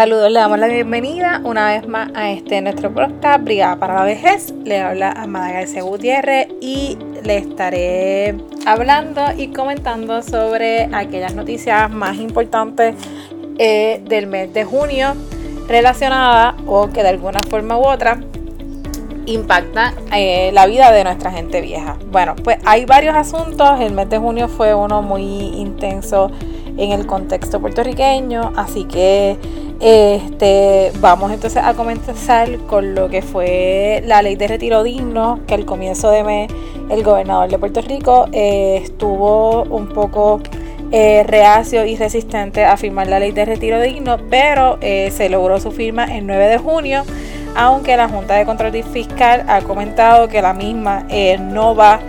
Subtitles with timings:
[0.00, 4.04] Saludos, le damos la bienvenida una vez más a este nuestro podcast Brigada para la
[4.04, 4.50] Vejez.
[4.64, 8.34] Le habla Amada García Gutiérrez y le estaré
[8.64, 12.94] hablando y comentando sobre aquellas noticias más importantes
[13.58, 15.12] eh, del mes de junio
[15.68, 18.18] relacionadas o que de alguna forma u otra
[19.32, 21.96] impacta eh, la vida de nuestra gente vieja.
[22.10, 23.80] Bueno, pues hay varios asuntos.
[23.80, 26.30] El mes de junio fue uno muy intenso
[26.76, 29.36] en el contexto puertorriqueño, así que
[29.80, 35.54] este, vamos entonces a comenzar con lo que fue la ley de retiro digno, que
[35.54, 36.52] al comienzo de mes
[36.90, 40.40] el gobernador de Puerto Rico eh, estuvo un poco
[40.92, 45.60] eh, reacio y resistente a firmar la ley de retiro digno, pero eh, se logró
[45.60, 47.04] su firma el 9 de junio,
[47.56, 51.04] aunque la Junta de Control Fiscal ha comentado que la misma
[51.38, 52.00] no va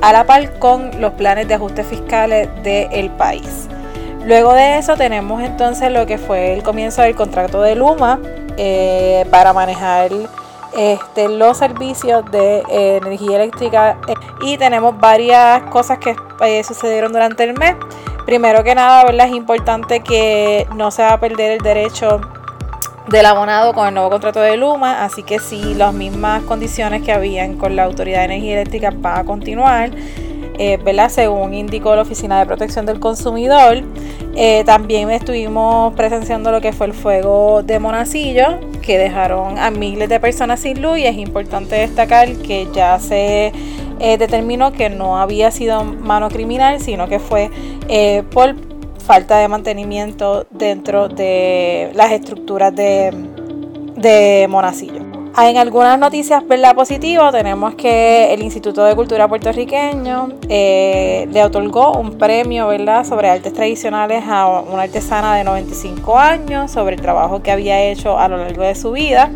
[0.00, 3.68] a la par con los planes de ajustes fiscales del país.
[4.28, 8.20] Luego de eso tenemos entonces lo que fue el comienzo del contrato de Luma
[8.58, 10.10] eh, para manejar
[10.76, 13.96] este, los servicios de eh, energía eléctrica
[14.42, 16.14] y tenemos varias cosas que
[16.44, 17.76] eh, sucedieron durante el mes.
[18.26, 22.20] Primero que nada, es importante que no se va a perder el derecho
[23.10, 27.12] del abonado con el nuevo contrato de Luma, así que si las mismas condiciones que
[27.12, 29.90] habían con la Autoridad de Energía Eléctrica van a continuar.
[30.60, 30.78] Eh,
[31.08, 33.82] según indicó la Oficina de Protección del Consumidor.
[34.34, 40.08] Eh, también estuvimos presenciando lo que fue el fuego de Monacillo, que dejaron a miles
[40.08, 43.52] de personas sin luz y es importante destacar que ya se
[44.00, 47.50] eh, determinó que no había sido mano criminal, sino que fue
[48.32, 48.56] por
[49.08, 53.10] falta de mantenimiento dentro de las estructuras de,
[53.96, 55.00] de Monacillo.
[55.38, 56.74] En algunas noticias ¿verdad?
[56.74, 63.06] positivas tenemos que el Instituto de Cultura puertorriqueño eh, le otorgó un premio ¿verdad?
[63.06, 68.18] sobre artes tradicionales a una artesana de 95 años, sobre el trabajo que había hecho
[68.18, 69.30] a lo largo de su vida.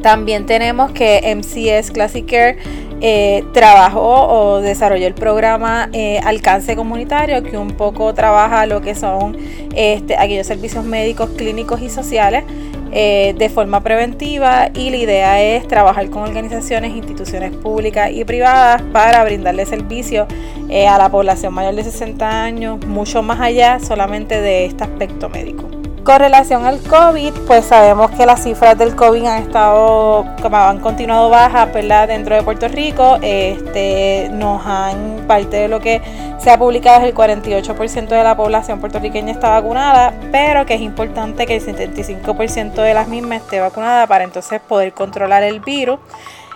[0.00, 2.58] También tenemos que MCS Classic Care
[3.00, 8.94] eh, trabajó o desarrolló el programa eh, Alcance Comunitario, que un poco trabaja lo que
[8.94, 9.36] son
[9.74, 12.44] este, aquellos servicios médicos, clínicos y sociales
[12.92, 18.82] eh, de forma preventiva y la idea es trabajar con organizaciones, instituciones públicas y privadas
[18.92, 20.26] para brindarle servicio
[20.68, 25.28] eh, a la población mayor de 60 años, mucho más allá solamente de este aspecto
[25.28, 25.79] médico.
[26.10, 30.80] Con relación al COVID, pues sabemos que las cifras del COVID han estado, como han
[30.80, 32.08] continuado bajas, ¿verdad?
[32.08, 36.02] Dentro de Puerto Rico, este, nos han, parte de lo que
[36.40, 40.80] se ha publicado es el 48% de la población puertorriqueña está vacunada, pero que es
[40.80, 46.00] importante que el 75% de las mismas esté vacunada para entonces poder controlar el virus.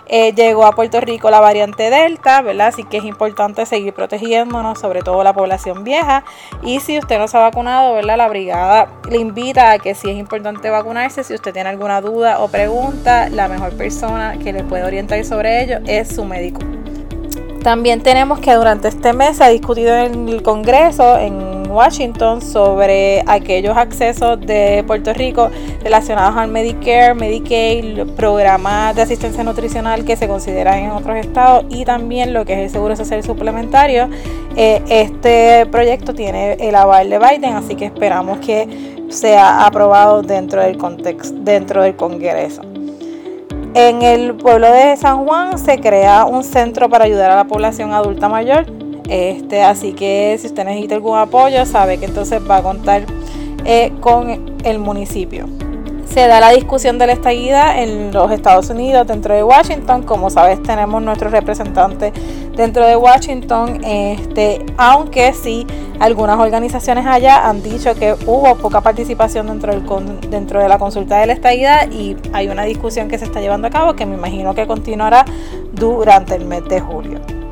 [0.07, 2.67] Eh, llegó a Puerto Rico la variante Delta, ¿verdad?
[2.67, 6.23] Así que es importante seguir protegiéndonos, sobre todo la población vieja.
[6.61, 8.17] Y si usted no se ha vacunado, ¿verdad?
[8.17, 11.23] La brigada le invita a que si es importante vacunarse.
[11.23, 15.63] Si usted tiene alguna duda o pregunta, la mejor persona que le puede orientar sobre
[15.63, 16.59] ello es su médico.
[17.63, 23.23] También tenemos que durante este mes se ha discutido en el Congreso, en Washington sobre
[23.27, 25.49] aquellos accesos de Puerto Rico
[25.83, 31.85] relacionados al Medicare, Medicaid, programas de asistencia nutricional que se consideran en otros estados y
[31.85, 34.09] también lo que es el seguro social suplementario.
[34.55, 40.61] Eh, este proyecto tiene el aval de Biden, así que esperamos que sea aprobado dentro
[40.61, 42.61] del contexto, dentro del Congreso.
[43.75, 47.91] En el pueblo de San Juan se crea un centro para ayudar a la población
[47.91, 48.65] adulta mayor
[49.09, 53.05] este, así que si usted necesita algún apoyo, sabe que entonces va a contar
[53.65, 55.47] eh, con el municipio.
[56.05, 60.03] Se da la discusión de la estadía en los Estados Unidos, dentro de Washington.
[60.03, 62.13] Como sabes, tenemos nuestros representantes
[62.55, 63.83] dentro de Washington.
[63.83, 65.67] Este, aunque sí,
[65.99, 71.33] algunas organizaciones allá han dicho que hubo poca participación dentro, de la consulta de la
[71.33, 74.67] estadía y hay una discusión que se está llevando a cabo que me imagino que
[74.67, 75.25] continuará
[75.73, 77.44] durante el mes de julio.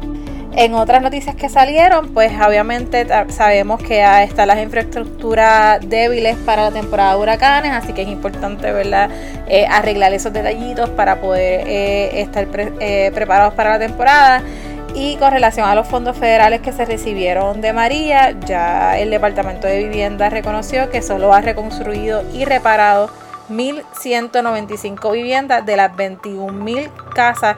[0.55, 6.71] En otras noticias que salieron, pues obviamente sabemos que están las infraestructuras débiles para la
[6.71, 9.09] temporada de huracanes, así que es importante ¿verdad?
[9.47, 12.47] Eh, arreglar esos detallitos para poder eh, estar
[12.79, 14.43] eh, preparados para la temporada.
[14.93, 19.65] Y con relación a los fondos federales que se recibieron de María, ya el Departamento
[19.65, 23.09] de Vivienda reconoció que solo ha reconstruido y reparado
[23.49, 27.57] 1.195 viviendas de las 21.000 casas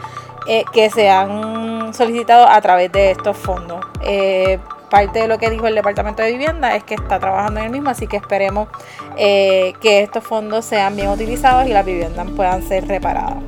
[0.72, 3.86] que se han solicitado a través de estos fondos.
[4.02, 4.60] Eh,
[4.90, 7.72] parte de lo que dijo el Departamento de Vivienda es que está trabajando en el
[7.72, 8.70] mismo, así que esperemos
[9.18, 13.44] eh, que estos fondos sean bien utilizados y las viviendas puedan ser reparadas.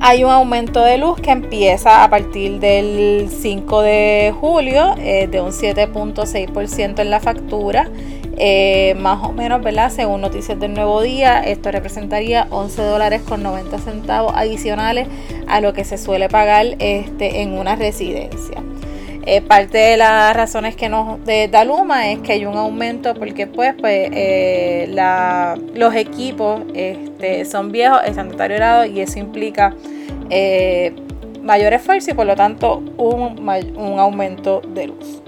[0.00, 5.40] Hay un aumento de luz que empieza a partir del 5 de julio eh, de
[5.40, 7.90] un 7.6% en la factura.
[8.40, 9.90] Eh, más o menos, ¿verdad?
[9.90, 15.08] Según noticias del nuevo día, esto representaría 11 dólares con 90 centavos adicionales
[15.48, 18.62] a lo que se suele pagar este, en una residencia.
[19.26, 21.18] Eh, parte de las razones que nos
[21.50, 24.88] da Luma es que hay un aumento porque pues, pues eh,
[25.74, 29.74] los equipos este, son viejos, están deteriorados y eso implica
[31.42, 35.22] mayor esfuerzo y por lo tanto un, un aumento de luz.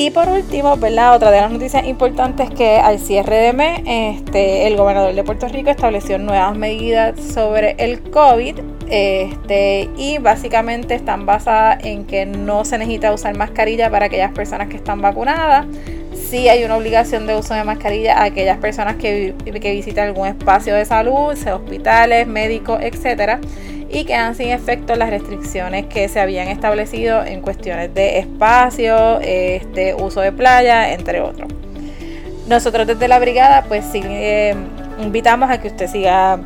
[0.00, 1.16] Y por último, ¿verdad?
[1.16, 5.24] otra de las noticias importantes es que al cierre de mes, este, el gobernador de
[5.24, 12.26] Puerto Rico estableció nuevas medidas sobre el COVID este, y básicamente están basadas en que
[12.26, 15.66] no se necesita usar mascarilla para aquellas personas que están vacunadas.
[16.14, 20.28] Sí hay una obligación de uso de mascarilla a aquellas personas que, que visitan algún
[20.28, 23.40] espacio de salud, hospitales, médicos, etcétera
[23.90, 29.94] y quedan sin efecto las restricciones que se habían establecido en cuestiones de espacio, este,
[29.94, 31.48] uso de playa, entre otros.
[32.46, 34.54] Nosotros desde la brigada pues sí eh,
[35.00, 36.38] invitamos a que usted siga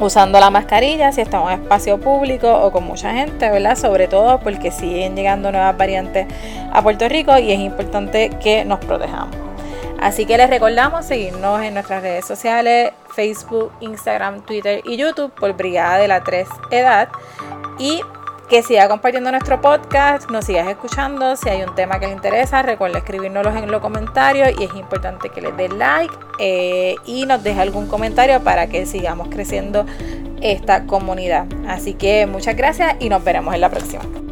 [0.00, 3.76] usando la mascarilla si está en espacio público o con mucha gente, ¿verdad?
[3.76, 6.26] Sobre todo porque siguen llegando nuevas variantes
[6.72, 9.47] a Puerto Rico y es importante que nos protejamos.
[10.00, 15.52] Así que les recordamos seguirnos en nuestras redes sociales, Facebook, Instagram, Twitter y YouTube por
[15.54, 17.08] Brigada de la 3 Edad.
[17.78, 18.00] Y
[18.48, 21.36] que siga compartiendo nuestro podcast, nos sigas escuchando.
[21.36, 25.28] Si hay un tema que le interesa, recuerda escribirnoslo en los comentarios y es importante
[25.28, 29.84] que le dé like eh, y nos deje algún comentario para que sigamos creciendo
[30.40, 31.46] esta comunidad.
[31.66, 34.27] Así que muchas gracias y nos veremos en la próxima.